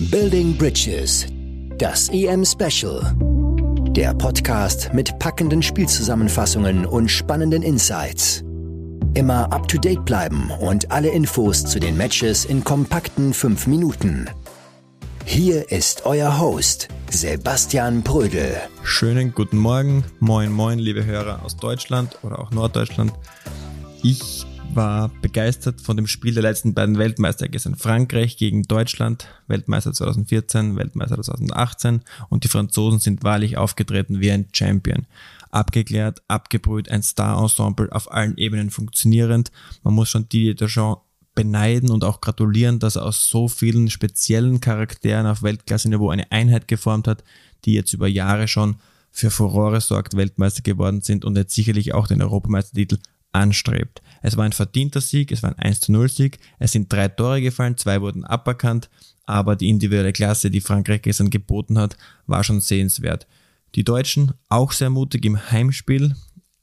Building 0.00 0.56
Bridges, 0.56 1.24
das 1.78 2.08
EM 2.08 2.44
Special. 2.44 3.14
Der 3.90 4.12
Podcast 4.12 4.92
mit 4.92 5.16
packenden 5.20 5.62
Spielzusammenfassungen 5.62 6.84
und 6.84 7.08
spannenden 7.08 7.62
Insights. 7.62 8.42
Immer 9.14 9.52
up 9.52 9.68
to 9.68 9.78
date 9.78 10.04
bleiben 10.04 10.50
und 10.60 10.90
alle 10.90 11.10
Infos 11.10 11.64
zu 11.64 11.78
den 11.78 11.96
Matches 11.96 12.44
in 12.44 12.64
kompakten 12.64 13.32
5 13.32 13.68
Minuten. 13.68 14.28
Hier 15.26 15.70
ist 15.70 16.04
euer 16.06 16.40
Host, 16.40 16.88
Sebastian 17.10 18.02
Brödel. 18.02 18.56
Schönen 18.82 19.32
guten 19.32 19.58
Morgen, 19.58 20.02
moin 20.18 20.50
moin, 20.50 20.80
liebe 20.80 21.04
Hörer 21.04 21.44
aus 21.44 21.56
Deutschland 21.56 22.18
oder 22.24 22.40
auch 22.40 22.50
Norddeutschland. 22.50 23.12
Ich 24.02 24.44
war 24.72 25.10
begeistert 25.20 25.80
von 25.80 25.96
dem 25.96 26.06
Spiel 26.06 26.34
der 26.34 26.42
letzten 26.42 26.74
beiden 26.74 26.98
Weltmeister 26.98 27.48
gestern. 27.48 27.76
Frankreich 27.76 28.36
gegen 28.36 28.62
Deutschland, 28.62 29.28
Weltmeister 29.46 29.92
2014, 29.92 30.76
Weltmeister 30.76 31.20
2018 31.20 32.02
und 32.28 32.44
die 32.44 32.48
Franzosen 32.48 32.98
sind 32.98 33.24
wahrlich 33.24 33.56
aufgetreten 33.56 34.20
wie 34.20 34.30
ein 34.30 34.48
Champion. 34.52 35.06
Abgeklärt, 35.50 36.22
abgebrüht, 36.28 36.88
ein 36.88 37.02
Star-Ensemble 37.02 37.92
auf 37.92 38.10
allen 38.10 38.36
Ebenen 38.36 38.70
funktionierend. 38.70 39.52
Man 39.82 39.94
muss 39.94 40.08
schon 40.08 40.28
Didier 40.28 40.54
Deschamps 40.54 41.02
beneiden 41.34 41.90
und 41.90 42.04
auch 42.04 42.20
gratulieren, 42.20 42.78
dass 42.78 42.96
er 42.96 43.04
aus 43.04 43.28
so 43.28 43.48
vielen 43.48 43.90
speziellen 43.90 44.60
Charakteren 44.60 45.26
auf 45.26 45.42
Weltklasse-Niveau 45.42 46.10
eine 46.10 46.30
Einheit 46.30 46.68
geformt 46.68 47.08
hat, 47.08 47.24
die 47.64 47.74
jetzt 47.74 47.92
über 47.92 48.06
Jahre 48.06 48.48
schon 48.48 48.76
für 49.10 49.30
Furore 49.30 49.80
sorgt, 49.80 50.16
Weltmeister 50.16 50.62
geworden 50.62 51.00
sind 51.00 51.24
und 51.24 51.36
jetzt 51.36 51.54
sicherlich 51.54 51.94
auch 51.94 52.06
den 52.06 52.22
Europameistertitel 52.22 52.98
anstrebt. 53.34 54.02
Es 54.22 54.36
war 54.36 54.44
ein 54.44 54.52
verdienter 54.52 55.00
Sieg, 55.00 55.32
es 55.32 55.42
war 55.42 55.50
ein 55.50 55.58
1 55.58 55.80
zu 55.80 55.92
0 55.92 56.08
Sieg, 56.08 56.38
es 56.58 56.72
sind 56.72 56.92
drei 56.92 57.08
Tore 57.08 57.42
gefallen, 57.42 57.76
zwei 57.76 58.00
wurden 58.00 58.24
aberkannt, 58.24 58.88
aber 59.26 59.56
die 59.56 59.68
individuelle 59.68 60.12
Klasse, 60.12 60.50
die 60.50 60.60
Frankreich 60.60 61.02
gestern 61.02 61.30
geboten 61.30 61.78
hat, 61.78 61.96
war 62.26 62.44
schon 62.44 62.60
sehenswert. 62.60 63.26
Die 63.74 63.84
Deutschen 63.84 64.32
auch 64.48 64.72
sehr 64.72 64.90
mutig 64.90 65.24
im 65.24 65.50
Heimspiel 65.50 66.14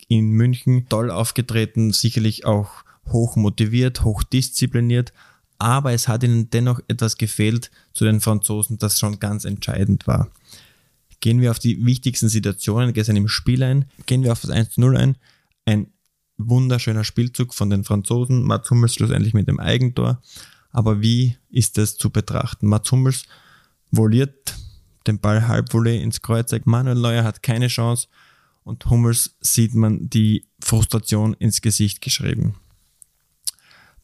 in 0.07 0.31
München, 0.31 0.87
toll 0.89 1.11
aufgetreten, 1.11 1.91
sicherlich 1.93 2.45
auch 2.45 2.83
hoch 3.07 3.35
motiviert, 3.35 4.03
hoch 4.03 4.23
diszipliniert, 4.23 5.13
aber 5.57 5.93
es 5.93 6.07
hat 6.07 6.23
ihnen 6.23 6.49
dennoch 6.49 6.79
etwas 6.87 7.17
gefehlt 7.17 7.69
zu 7.93 8.05
den 8.05 8.21
Franzosen, 8.21 8.77
das 8.77 8.97
schon 8.97 9.19
ganz 9.19 9.45
entscheidend 9.45 10.07
war. 10.07 10.29
Gehen 11.19 11.39
wir 11.39 11.51
auf 11.51 11.59
die 11.59 11.85
wichtigsten 11.85 12.29
Situationen 12.29 12.93
gestern 12.93 13.15
im 13.15 13.27
Spiel 13.27 13.61
ein, 13.61 13.85
gehen 14.07 14.23
wir 14.23 14.31
auf 14.31 14.41
das 14.41 14.49
1 14.49 14.71
zu 14.71 14.81
0 14.81 14.97
ein. 14.97 15.17
Ein 15.65 15.87
wunderschöner 16.49 17.03
Spielzug 17.03 17.53
von 17.53 17.69
den 17.69 17.83
Franzosen. 17.83 18.43
Mats 18.43 18.69
Hummels 18.69 18.95
schlussendlich 18.95 19.33
mit 19.33 19.47
dem 19.47 19.59
Eigentor. 19.59 20.21
Aber 20.71 21.01
wie 21.01 21.37
ist 21.49 21.77
das 21.77 21.97
zu 21.97 22.09
betrachten? 22.09 22.67
Mats 22.67 22.91
Hummels 22.91 23.23
voliert 23.91 24.55
den 25.07 25.19
Ball 25.19 25.47
halbvolley 25.47 26.01
ins 26.01 26.21
Kreuzeck. 26.21 26.65
Manuel 26.65 26.95
Neuer 26.95 27.23
hat 27.23 27.43
keine 27.43 27.67
Chance 27.67 28.07
und 28.63 28.85
Hummels 28.89 29.35
sieht 29.41 29.73
man 29.73 30.09
die 30.09 30.45
Frustration 30.59 31.33
ins 31.33 31.61
Gesicht 31.61 32.01
geschrieben. 32.01 32.55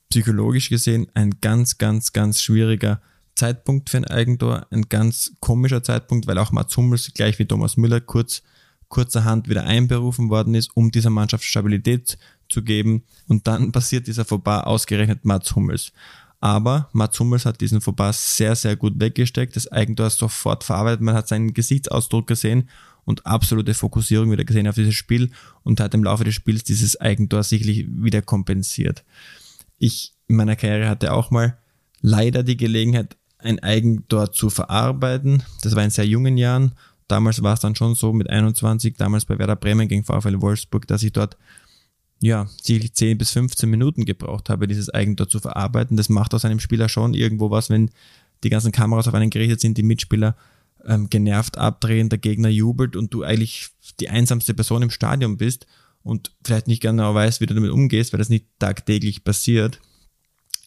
Psychologisch 0.09 0.69
gesehen 0.69 1.07
ein 1.13 1.39
ganz, 1.41 1.77
ganz, 1.77 2.13
ganz 2.13 2.41
schwieriger 2.41 3.01
Zeitpunkt 3.35 3.89
für 3.89 3.97
ein 3.97 4.05
Eigentor, 4.05 4.65
ein 4.71 4.89
ganz 4.89 5.33
komischer 5.39 5.83
Zeitpunkt, 5.83 6.27
weil 6.27 6.37
auch 6.37 6.51
Mats 6.51 6.75
Hummels 6.75 7.11
gleich 7.13 7.37
wie 7.39 7.45
Thomas 7.45 7.77
Müller 7.77 8.01
kurz 8.01 8.41
kurzerhand 8.89 9.49
wieder 9.49 9.65
einberufen 9.65 10.29
worden 10.29 10.55
ist, 10.55 10.75
um 10.75 10.91
dieser 10.91 11.09
Mannschaft 11.09 11.43
Stabilität 11.43 12.17
zu 12.49 12.63
geben. 12.63 13.03
Und 13.27 13.47
dann 13.47 13.71
passiert 13.71 14.07
dieser 14.07 14.25
Fauxpas 14.25 14.63
ausgerechnet 14.63 15.25
Mats 15.25 15.55
Hummels. 15.55 15.91
Aber 16.39 16.89
Mats 16.93 17.19
Hummels 17.19 17.45
hat 17.45 17.61
diesen 17.61 17.81
Fauxpas 17.81 18.37
sehr, 18.37 18.55
sehr 18.55 18.75
gut 18.75 18.99
weggesteckt, 18.99 19.55
das 19.55 19.71
Eigentor 19.71 20.09
sofort 20.09 20.63
verarbeitet, 20.63 21.01
man 21.01 21.15
hat 21.15 21.27
seinen 21.27 21.53
Gesichtsausdruck 21.53 22.27
gesehen 22.27 22.69
und 23.05 23.25
absolute 23.25 23.73
Fokussierung 23.73 24.31
wieder 24.31 24.43
gesehen 24.43 24.67
auf 24.67 24.75
dieses 24.75 24.93
Spiel 24.93 25.31
und 25.63 25.79
hat 25.79 25.93
im 25.93 26.03
Laufe 26.03 26.25
des 26.25 26.35
Spiels 26.35 26.63
dieses 26.63 26.99
Eigentor 26.99 27.41
sicherlich 27.41 27.87
wieder 27.89 28.21
kompensiert. 28.21 29.03
Ich 29.79 30.13
in 30.27 30.35
meiner 30.35 30.55
Karriere 30.55 30.89
hatte 30.89 31.13
auch 31.13 31.31
mal 31.31 31.57
leider 32.01 32.43
die 32.43 32.57
Gelegenheit, 32.57 33.15
ein 33.39 33.59
Eigentor 33.59 34.31
zu 34.31 34.49
verarbeiten. 34.49 35.43
Das 35.61 35.75
war 35.75 35.83
in 35.83 35.89
sehr 35.89 36.07
jungen 36.07 36.37
Jahren 36.37 36.73
Damals 37.07 37.41
war 37.41 37.53
es 37.53 37.59
dann 37.59 37.75
schon 37.75 37.95
so 37.95 38.13
mit 38.13 38.29
21, 38.29 38.95
damals 38.97 39.25
bei 39.25 39.39
Werder 39.39 39.55
Bremen 39.55 39.87
gegen 39.87 40.03
VfL 40.03 40.41
Wolfsburg, 40.41 40.87
dass 40.87 41.03
ich 41.03 41.13
dort 41.13 41.37
ja, 42.21 42.47
sicherlich 42.61 42.93
10 42.93 43.17
bis 43.17 43.31
15 43.31 43.69
Minuten 43.69 44.05
gebraucht 44.05 44.49
habe, 44.49 44.67
dieses 44.67 44.89
Eigentor 44.89 45.29
zu 45.29 45.39
verarbeiten. 45.39 45.97
Das 45.97 46.09
macht 46.09 46.33
aus 46.33 46.45
einem 46.45 46.59
Spieler 46.59 46.89
schon 46.89 47.13
irgendwo 47.13 47.51
was, 47.51 47.69
wenn 47.69 47.91
die 48.43 48.49
ganzen 48.49 48.71
Kameras 48.71 49.07
auf 49.07 49.13
einen 49.13 49.29
gerichtet 49.29 49.61
sind, 49.61 49.77
die 49.77 49.83
Mitspieler 49.83 50.35
ähm, 50.85 51.09
genervt 51.09 51.57
abdrehen, 51.57 52.09
der 52.09 52.19
Gegner 52.19 52.49
jubelt 52.49 52.95
und 52.95 53.13
du 53.13 53.23
eigentlich 53.23 53.69
die 53.99 54.09
einsamste 54.09 54.53
Person 54.53 54.81
im 54.81 54.89
Stadion 54.89 55.37
bist 55.37 55.67
und 56.03 56.31
vielleicht 56.43 56.67
nicht 56.67 56.81
genau 56.81 57.13
weißt, 57.13 57.41
wie 57.41 57.45
du 57.45 57.53
damit 57.53 57.71
umgehst, 57.71 58.13
weil 58.13 58.19
das 58.19 58.29
nicht 58.29 58.45
tagtäglich 58.59 59.23
passiert. 59.23 59.79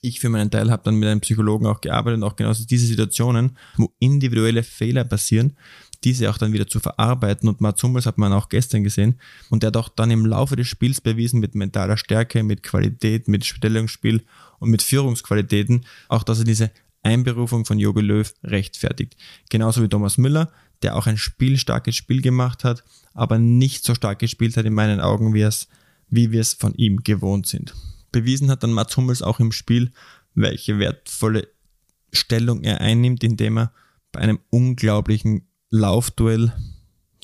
Ich 0.03 0.21
für 0.21 0.28
meinen 0.28 0.51
Teil 0.51 0.71
habe 0.71 0.83
dann 0.84 0.97
mit 0.97 1.09
einem 1.09 1.21
Psychologen 1.21 1.67
auch 1.67 1.81
gearbeitet 1.81 2.19
und 2.19 2.25
auch 2.25 2.37
genauso 2.37 2.65
diese 2.65 2.87
Situationen, 2.87 3.57
wo 3.77 3.93
individuelle 3.99 4.62
Fehler 4.62 5.05
passieren, 5.05 5.57
diese 6.05 6.31
auch 6.31 6.38
dann 6.38 6.53
wieder 6.53 6.66
zu 6.66 6.81
verarbeiten. 6.81 7.49
Und 7.49 7.61
Mats 7.61 7.83
Hummels 7.83 8.06
hat 8.06 8.19
man 8.19 8.33
auch 8.33 8.49
gestern 8.49 8.84
gesehen. 8.84 9.21
Und 9.50 9.62
der 9.62 9.69
hat 9.69 9.77
auch 9.77 9.88
dann 9.88 10.11
im 10.11 10.27
Laufe 10.27 10.56
des 10.56 10.69
Spiels 10.69 11.00
bewiesen 11.00 11.41
mit 11.41 11.55
mentaler 11.55 11.97
Stärke, 11.97 12.43
mit 12.43 12.62
Qualität, 12.62 13.28
mit 13.28 13.44
Stellungsspiel 13.44 14.22
und 14.59 14.71
mit 14.71 14.83
Führungsqualitäten, 14.83 15.84
auch 16.09 16.22
dass 16.22 16.39
er 16.39 16.44
diese 16.44 16.71
Einberufung 17.03 17.65
von 17.65 17.78
Jogi 17.78 18.03
Löw 18.03 18.33
rechtfertigt. 18.44 19.16
Genauso 19.49 19.83
wie 19.83 19.89
Thomas 19.89 20.19
Müller, 20.19 20.53
der 20.83 20.97
auch 20.97 21.06
ein 21.06 21.16
spielstarkes 21.16 21.97
Spiel 21.97 22.22
gemacht 22.22 22.65
hat, 22.65 22.84
aber 23.15 23.39
nicht 23.39 23.84
so 23.84 23.94
stark 23.94 24.19
gespielt 24.19 24.56
hat 24.56 24.66
in 24.66 24.75
meinen 24.75 25.00
Augen, 25.00 25.34
wie, 25.34 25.43
es, 25.43 25.69
wie 26.09 26.31
wir 26.33 26.41
es 26.41 26.55
von 26.55 26.75
ihm 26.75 27.03
gewohnt 27.03 27.47
sind. 27.47 27.75
Bewiesen 28.12 28.50
hat 28.50 28.62
dann 28.62 28.72
Mats 28.72 28.97
Hummels 28.97 29.22
auch 29.22 29.41
im 29.41 29.53
Spiel, 29.53 29.93
welche 30.34 30.78
wertvolle 30.78 31.49
Stellung 32.12 32.62
er 32.62 32.81
einnimmt, 32.81 33.22
indem 33.22 33.59
er 33.59 33.72
bei 34.12 34.21
einem 34.21 34.41
unglaublichen 34.50 35.47
Laufduell 35.70 36.53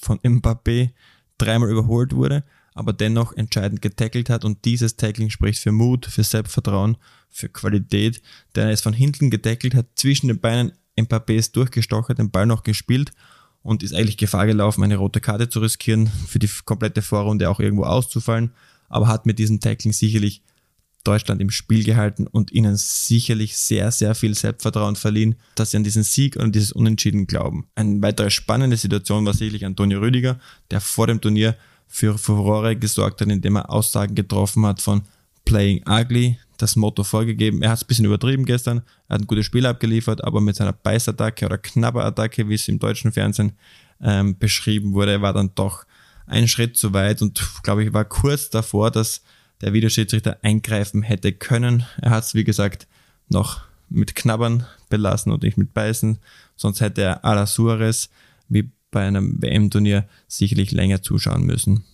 von 0.03 0.19
Mbappé 0.19 0.91
dreimal 1.39 1.71
überholt 1.71 2.15
wurde, 2.15 2.45
aber 2.75 2.93
dennoch 2.93 3.33
entscheidend 3.33 3.83
getackelt 3.83 4.31
hat. 4.31 4.45
Und 4.45 4.65
dieses 4.65 4.97
Tackling 4.97 5.31
spricht 5.31 5.61
für 5.61 5.73
Mut, 5.73 6.07
für 6.07 6.23
Selbstvertrauen, 6.23 6.97
für 7.29 7.49
Qualität, 7.49 8.23
denn 8.55 8.67
er 8.67 8.73
ist 8.73 8.83
von 8.83 8.93
hinten 8.93 9.31
getackelt, 9.31 9.75
hat 9.75 9.87
zwischen 9.97 10.29
den 10.29 10.41
Beinen 10.41 10.73
Mbappés 10.97 11.53
durchgestochert, 11.53 12.19
den 12.19 12.31
Ball 12.31 12.47
noch 12.47 12.63
gespielt 12.63 13.13
und 13.63 13.83
ist 13.83 13.95
eigentlich 13.95 14.17
Gefahr 14.17 14.47
gelaufen, 14.47 14.85
eine 14.85 14.97
rote 14.97 15.21
Karte 15.21 15.49
zu 15.49 15.61
riskieren, 15.61 16.07
für 16.07 16.39
die 16.39 16.51
komplette 16.65 17.03
Vorrunde 17.03 17.51
auch 17.51 17.61
irgendwo 17.61 17.85
auszufallen, 17.85 18.53
aber 18.89 19.09
hat 19.09 19.27
mit 19.27 19.39
diesem 19.39 19.61
Tackling 19.61 19.93
sicherlich 19.93 20.43
Deutschland 21.07 21.41
im 21.41 21.51
Spiel 21.51 21.85
gehalten 21.85 22.27
und 22.27 22.53
ihnen 22.53 22.77
sicherlich 22.77 23.57
sehr, 23.57 23.91
sehr 23.93 24.15
viel 24.15 24.35
Selbstvertrauen 24.35 24.97
verliehen, 24.97 25.37
dass 25.55 25.71
sie 25.71 25.77
an 25.77 25.85
diesen 25.85 26.03
Sieg 26.03 26.37
und 26.37 26.55
dieses 26.55 26.73
Unentschieden 26.73 27.27
glauben. 27.27 27.67
Eine 27.75 28.03
weitere 28.03 28.31
spannende 28.31 28.77
Situation 28.77 29.25
war 29.27 29.35
sicherlich 29.35 29.65
Antonio 29.65 30.01
Rüdiger, 30.01 30.39
der 30.71 30.81
vor 30.81 31.07
dem 31.07 31.21
Turnier 31.21 31.57
für 31.89 32.19
Furore 32.19 32.77
gesorgt 32.77 33.21
hat, 33.21 33.29
indem 33.29 33.57
er 33.57 33.71
Aussagen 33.71 34.15
getroffen 34.15 34.67
hat 34.67 34.81
von 34.83 35.03
Playing 35.45 35.85
Ugly, 35.89 36.39
das 36.57 36.77
Motto 36.77 37.05
vorgegeben. 37.05 37.63
Er 37.63 37.71
hat 37.71 37.79
es 37.79 37.85
ein 37.85 37.89
bisschen 37.89 38.07
übertrieben 38.07 38.45
gestern, 38.45 38.83
er 39.09 39.15
hat 39.15 39.23
ein 39.23 39.27
gutes 39.27 39.47
Spiel 39.47 39.67
abgeliefert, 39.67 40.25
aber 40.25 40.41
mit 40.41 40.57
seiner 40.57 40.73
Beißattacke 40.73 41.47
oder 41.47 41.59
Knabberattacke, 41.59 42.49
wie 42.49 42.55
es 42.55 42.69
im 42.69 42.79
deutschen 42.79 43.13
Fernsehen 43.13 43.53
ähm, 44.03 44.37
beschrieben 44.39 44.93
wurde, 44.93 45.23
war 45.23 45.33
dann 45.33 45.51
doch 45.55 45.85
ein 46.27 46.49
Schritt 46.49 46.77
zu 46.77 46.93
weit 46.93 47.23
und 47.23 47.41
glaube 47.63 47.85
ich 47.85 47.93
war 47.93 48.05
kurz 48.05 48.51
davor, 48.51 48.91
dass 48.91 49.23
der 49.61 49.73
Videoschiedsrichter 49.73 50.39
eingreifen 50.43 51.03
hätte 51.03 51.33
können. 51.33 51.85
Er 52.01 52.11
hat 52.11 52.25
es, 52.25 52.35
wie 52.35 52.45
gesagt, 52.45 52.87
noch 53.29 53.63
mit 53.89 54.15
Knabbern 54.15 54.67
belassen 54.89 55.33
und 55.33 55.43
nicht 55.43 55.57
mit 55.57 55.73
Beißen. 55.73 56.19
Sonst 56.57 56.81
hätte 56.81 57.03
er 57.03 57.25
à 57.25 57.35
la 57.35 57.47
Suarez 57.47 58.11
wie 58.49 58.71
bei 58.91 59.07
einem 59.07 59.41
WM-Turnier 59.43 60.09
sicherlich 60.29 60.73
länger 60.73 61.03
zuschauen 61.03 61.45
müssen. 61.45 61.85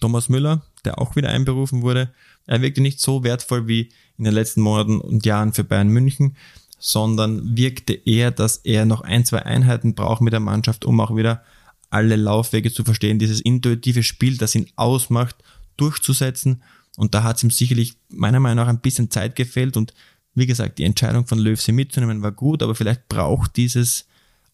Thomas 0.00 0.28
Müller, 0.28 0.62
der 0.84 0.98
auch 0.98 1.16
wieder 1.16 1.28
einberufen 1.28 1.82
wurde, 1.82 2.10
er 2.46 2.60
wirkte 2.62 2.80
nicht 2.80 3.00
so 3.00 3.22
wertvoll 3.22 3.68
wie 3.68 3.90
in 4.18 4.24
den 4.24 4.34
letzten 4.34 4.60
Monaten 4.60 5.00
und 5.00 5.24
Jahren 5.24 5.52
für 5.52 5.64
Bayern 5.64 5.88
München, 5.88 6.36
sondern 6.78 7.56
wirkte 7.56 7.92
eher, 7.92 8.32
dass 8.32 8.56
er 8.56 8.84
noch 8.84 9.02
ein, 9.02 9.24
zwei 9.24 9.42
Einheiten 9.42 9.94
braucht 9.94 10.20
mit 10.20 10.32
der 10.32 10.40
Mannschaft, 10.40 10.84
um 10.84 11.00
auch 11.00 11.14
wieder 11.14 11.44
alle 11.90 12.16
Laufwege 12.16 12.72
zu 12.72 12.82
verstehen, 12.82 13.18
dieses 13.18 13.40
intuitive 13.40 14.02
Spiel, 14.02 14.38
das 14.38 14.54
ihn 14.54 14.66
ausmacht, 14.76 15.36
durchzusetzen 15.76 16.62
und 17.02 17.14
da 17.14 17.24
hat 17.24 17.38
es 17.38 17.42
ihm 17.42 17.50
sicherlich 17.50 17.96
meiner 18.10 18.38
Meinung 18.38 18.64
nach 18.64 18.70
ein 18.70 18.78
bisschen 18.78 19.10
Zeit 19.10 19.34
gefehlt. 19.34 19.76
Und 19.76 19.92
wie 20.36 20.46
gesagt, 20.46 20.78
die 20.78 20.84
Entscheidung 20.84 21.26
von 21.26 21.40
Löw, 21.40 21.60
sie 21.60 21.72
mitzunehmen, 21.72 22.22
war 22.22 22.30
gut, 22.30 22.62
aber 22.62 22.76
vielleicht 22.76 23.08
braucht 23.08 23.56
dieses 23.56 24.06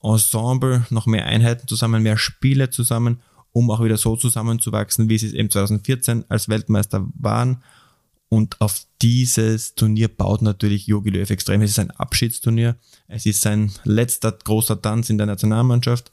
Ensemble 0.02 0.86
noch 0.88 1.04
mehr 1.04 1.26
Einheiten 1.26 1.68
zusammen, 1.68 2.02
mehr 2.02 2.16
Spiele 2.16 2.70
zusammen, 2.70 3.20
um 3.52 3.70
auch 3.70 3.84
wieder 3.84 3.98
so 3.98 4.16
zusammenzuwachsen, 4.16 5.10
wie 5.10 5.18
sie 5.18 5.26
es 5.26 5.34
eben 5.34 5.50
2014 5.50 6.24
als 6.30 6.48
Weltmeister 6.48 7.06
waren. 7.18 7.62
Und 8.30 8.58
auf 8.62 8.86
dieses 9.02 9.74
Turnier 9.74 10.08
baut 10.08 10.40
natürlich 10.40 10.86
Jogi 10.86 11.10
Löw 11.10 11.28
extrem. 11.28 11.60
Es 11.60 11.72
ist 11.72 11.78
ein 11.80 11.90
Abschiedsturnier. 11.90 12.76
Es 13.08 13.26
ist 13.26 13.42
sein 13.42 13.70
letzter 13.84 14.32
großer 14.32 14.80
Tanz 14.80 15.10
in 15.10 15.18
der 15.18 15.26
Nationalmannschaft. 15.26 16.10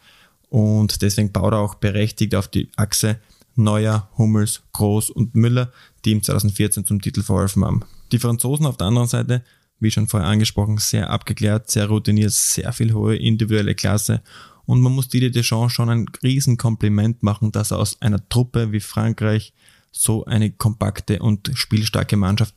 Und 0.49 1.01
deswegen 1.01 1.31
baut 1.31 1.53
er 1.53 1.59
auch 1.59 1.75
berechtigt 1.75 2.35
auf 2.35 2.49
die 2.49 2.69
Achse 2.75 3.21
Neuer, 3.55 4.09
Hummels, 4.17 4.63
Groß 4.73 5.09
und 5.09 5.35
Müller, 5.35 5.71
die 6.03 6.11
ihm 6.11 6.23
2014 6.23 6.85
zum 6.85 7.01
Titel 7.01 7.23
verholfen 7.23 7.63
haben. 7.65 7.81
Die 8.11 8.19
Franzosen 8.19 8.65
auf 8.65 8.77
der 8.77 8.87
anderen 8.87 9.07
Seite, 9.07 9.43
wie 9.79 9.91
schon 9.91 10.07
vorher 10.07 10.29
angesprochen, 10.29 10.77
sehr 10.77 11.09
abgeklärt, 11.09 11.69
sehr 11.69 11.87
routiniert, 11.87 12.31
sehr 12.31 12.71
viel 12.73 12.93
hohe 12.93 13.15
individuelle 13.15 13.75
Klasse. 13.75 14.21
Und 14.65 14.81
man 14.81 14.93
muss 14.93 15.09
Didier 15.09 15.31
Deschamps 15.31 15.73
schon 15.73 15.89
ein 15.89 16.05
Riesenkompliment 16.23 17.23
machen, 17.23 17.51
dass 17.51 17.71
er 17.71 17.79
aus 17.79 18.01
einer 18.01 18.27
Truppe 18.29 18.71
wie 18.71 18.79
Frankreich 18.79 19.53
so 19.91 20.25
eine 20.25 20.51
kompakte 20.51 21.19
und 21.19 21.51
spielstarke 21.53 22.17
Mannschaft 22.17 22.55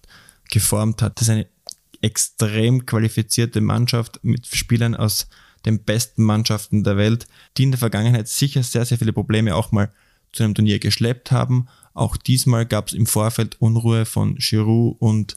geformt 0.50 1.03
hat. 1.03 1.21
Das 1.21 1.29
ist 1.29 1.35
eine 1.35 1.47
extrem 2.00 2.87
qualifizierte 2.87 3.61
Mannschaft 3.61 4.21
mit 4.23 4.47
Spielern 4.47 4.95
aus 4.95 5.29
den 5.67 5.83
besten 5.85 6.23
Mannschaften 6.23 6.85
der 6.85 6.97
Welt, 6.97 7.27
die 7.56 7.65
in 7.65 7.73
der 7.73 7.79
Vergangenheit 7.79 8.29
sicher 8.29 8.62
sehr, 8.62 8.85
sehr 8.85 8.99
viele 8.99 9.12
Probleme 9.12 9.55
auch 9.55 9.73
mal 9.73 9.93
zu 10.33 10.45
einem 10.45 10.55
Turnier 10.55 10.79
geschleppt 10.79 11.31
haben. 11.31 11.69
Auch 11.95 12.17
diesmal 12.17 12.67
gab 12.67 12.89
es 12.89 12.95
im 12.95 13.07
Vorfeld 13.07 13.61
Unruhe 13.61 14.05
von 14.05 14.37
Giroud 14.37 14.97
und 15.01 15.37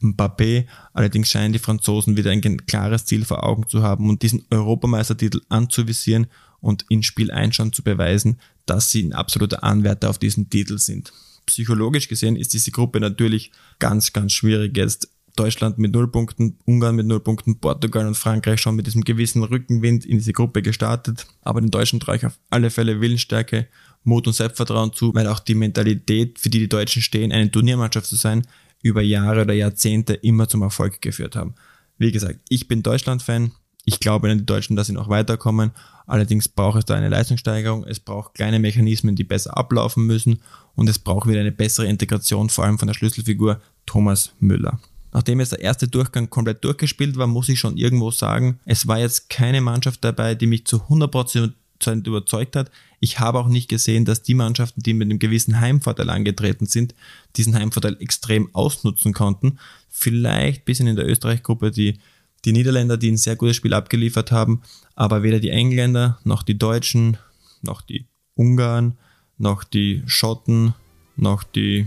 Mbappé. 0.00 0.66
Allerdings 0.92 1.30
scheinen 1.30 1.52
die 1.52 1.58
Franzosen 1.58 2.16
wieder 2.16 2.30
ein 2.30 2.66
klares 2.66 3.04
Ziel 3.04 3.24
vor 3.24 3.44
Augen 3.44 3.68
zu 3.68 3.82
haben 3.82 4.08
und 4.08 4.22
diesen 4.22 4.44
Europameistertitel 4.50 5.42
anzuvisieren 5.48 6.26
und 6.60 6.84
in 6.88 7.02
Spiel 7.02 7.30
1 7.30 7.54
schon 7.54 7.72
zu 7.72 7.82
beweisen, 7.82 8.40
dass 8.66 8.90
sie 8.90 9.02
ein 9.02 9.12
absoluter 9.12 9.62
Anwärter 9.62 10.10
auf 10.10 10.18
diesen 10.18 10.50
Titel 10.50 10.78
sind 10.78 11.12
psychologisch 11.50 12.08
gesehen 12.08 12.36
ist 12.36 12.54
diese 12.54 12.70
Gruppe 12.70 13.00
natürlich 13.00 13.50
ganz, 13.78 14.12
ganz 14.12 14.32
schwierig. 14.32 14.76
Jetzt 14.76 15.08
Deutschland 15.36 15.78
mit 15.78 15.92
null 15.92 16.10
Punkten, 16.10 16.58
Ungarn 16.64 16.96
mit 16.96 17.06
null 17.06 17.20
Punkten, 17.20 17.60
Portugal 17.60 18.06
und 18.06 18.16
Frankreich 18.16 18.60
schon 18.60 18.76
mit 18.76 18.86
diesem 18.86 19.02
gewissen 19.02 19.42
Rückenwind 19.42 20.04
in 20.04 20.18
diese 20.18 20.32
Gruppe 20.32 20.62
gestartet. 20.62 21.26
Aber 21.42 21.60
den 21.60 21.70
Deutschen 21.70 22.00
traue 22.00 22.16
ich 22.16 22.26
auf 22.26 22.38
alle 22.50 22.70
Fälle 22.70 23.00
Willensstärke, 23.00 23.68
Mut 24.04 24.26
und 24.26 24.32
Selbstvertrauen 24.32 24.92
zu, 24.92 25.14
weil 25.14 25.26
auch 25.26 25.40
die 25.40 25.54
Mentalität, 25.54 26.38
für 26.38 26.50
die 26.50 26.60
die 26.60 26.68
Deutschen 26.68 27.02
stehen, 27.02 27.32
eine 27.32 27.50
Turniermannschaft 27.50 28.06
zu 28.06 28.16
sein, 28.16 28.46
über 28.82 29.02
Jahre 29.02 29.42
oder 29.42 29.54
Jahrzehnte 29.54 30.14
immer 30.14 30.48
zum 30.48 30.62
Erfolg 30.62 31.02
geführt 31.02 31.36
haben. 31.36 31.54
Wie 31.98 32.12
gesagt, 32.12 32.40
ich 32.48 32.66
bin 32.66 32.82
Deutschland-Fan, 32.82 33.52
ich 33.84 34.00
glaube 34.00 34.30
an 34.30 34.38
die 34.38 34.46
Deutschen, 34.46 34.76
dass 34.76 34.86
sie 34.86 34.92
noch 34.92 35.08
weiterkommen. 35.08 35.72
Allerdings 36.06 36.48
braucht 36.48 36.78
es 36.78 36.84
da 36.84 36.94
eine 36.94 37.08
Leistungssteigerung. 37.08 37.84
Es 37.84 38.00
braucht 38.00 38.34
kleine 38.34 38.58
Mechanismen, 38.58 39.16
die 39.16 39.24
besser 39.24 39.56
ablaufen 39.56 40.06
müssen. 40.06 40.42
Und 40.74 40.88
es 40.88 40.98
braucht 40.98 41.28
wieder 41.28 41.40
eine 41.40 41.52
bessere 41.52 41.86
Integration, 41.86 42.50
vor 42.50 42.64
allem 42.64 42.78
von 42.78 42.88
der 42.88 42.94
Schlüsselfigur 42.94 43.60
Thomas 43.86 44.32
Müller. 44.38 44.80
Nachdem 45.12 45.40
jetzt 45.40 45.52
der 45.52 45.60
erste 45.60 45.88
Durchgang 45.88 46.30
komplett 46.30 46.62
durchgespielt 46.64 47.16
war, 47.16 47.26
muss 47.26 47.48
ich 47.48 47.58
schon 47.58 47.76
irgendwo 47.76 48.10
sagen, 48.10 48.60
es 48.64 48.86
war 48.86 48.98
jetzt 48.98 49.28
keine 49.28 49.60
Mannschaft 49.60 50.04
dabei, 50.04 50.34
die 50.34 50.46
mich 50.46 50.66
zu 50.66 50.76
100% 50.76 51.52
überzeugt 51.86 52.56
hat. 52.56 52.70
Ich 53.00 53.18
habe 53.18 53.38
auch 53.38 53.48
nicht 53.48 53.68
gesehen, 53.68 54.04
dass 54.04 54.22
die 54.22 54.34
Mannschaften, 54.34 54.82
die 54.82 54.94
mit 54.94 55.06
einem 55.06 55.18
gewissen 55.18 55.60
Heimvorteil 55.60 56.10
angetreten 56.10 56.66
sind, 56.66 56.94
diesen 57.36 57.54
Heimvorteil 57.54 57.96
extrem 58.00 58.54
ausnutzen 58.54 59.12
konnten. 59.12 59.58
Vielleicht 59.88 60.64
bisschen 60.64 60.86
in 60.86 60.96
der 60.96 61.08
Österreich-Gruppe 61.08 61.70
die 61.70 61.98
die 62.44 62.52
Niederländer, 62.52 62.96
die 62.96 63.10
ein 63.10 63.16
sehr 63.16 63.36
gutes 63.36 63.56
Spiel 63.56 63.74
abgeliefert 63.74 64.32
haben, 64.32 64.62
aber 64.94 65.22
weder 65.22 65.40
die 65.40 65.50
Engländer 65.50 66.18
noch 66.24 66.42
die 66.42 66.58
Deutschen, 66.58 67.18
noch 67.62 67.82
die 67.82 68.06
Ungarn, 68.34 68.96
noch 69.38 69.64
die 69.64 70.02
Schotten, 70.06 70.74
noch 71.16 71.42
die 71.42 71.86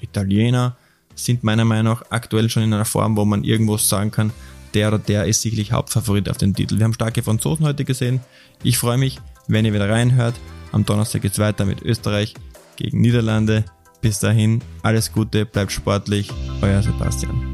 Italiener 0.00 0.76
sind 1.14 1.44
meiner 1.44 1.64
Meinung 1.64 1.94
nach 1.94 2.10
aktuell 2.10 2.48
schon 2.48 2.62
in 2.62 2.72
einer 2.72 2.84
Form, 2.84 3.16
wo 3.16 3.24
man 3.24 3.44
irgendwo 3.44 3.76
sagen 3.76 4.10
kann, 4.10 4.32
der 4.74 4.88
oder 4.88 4.98
der 4.98 5.26
ist 5.26 5.42
sicherlich 5.42 5.72
Hauptfavorit 5.72 6.28
auf 6.28 6.38
den 6.38 6.54
Titel. 6.54 6.78
Wir 6.78 6.84
haben 6.84 6.94
starke 6.94 7.22
Franzosen 7.22 7.66
heute 7.66 7.84
gesehen. 7.84 8.20
Ich 8.62 8.78
freue 8.78 8.96
mich, 8.96 9.18
wenn 9.52 9.64
ihr 9.64 9.72
wieder 9.72 9.88
reinhört. 9.88 10.34
Am 10.72 10.84
Donnerstag 10.84 11.22
geht 11.22 11.32
es 11.32 11.38
weiter 11.38 11.64
mit 11.64 11.82
Österreich 11.82 12.34
gegen 12.76 13.00
Niederlande. 13.00 13.64
Bis 14.00 14.18
dahin, 14.18 14.62
alles 14.82 15.12
Gute, 15.12 15.46
bleibt 15.46 15.70
sportlich, 15.70 16.30
euer 16.60 16.82
Sebastian. 16.82 17.52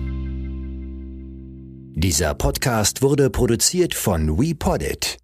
Dieser 1.94 2.34
Podcast 2.34 3.02
wurde 3.02 3.28
produziert 3.28 3.92
von 3.92 4.38
WePoddit. 4.38 5.18